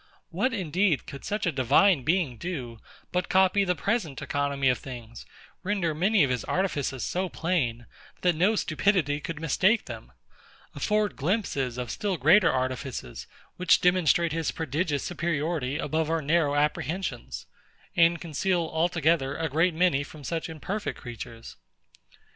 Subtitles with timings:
[0.31, 2.79] What indeed could such a Divine Being do,
[3.11, 5.27] but copy the present economy of things;
[5.61, 7.85] render many of his artifices so plain,
[8.21, 10.11] that no stupidity could mistake them;
[10.73, 13.27] afford glimpses of still greater artifices,
[13.57, 17.45] which demonstrate his prodigious superiority above our narrow apprehensions;
[17.95, 21.57] and conceal altogether a great many from such imperfect creatures?